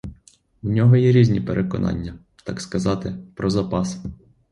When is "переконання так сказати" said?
1.41-3.15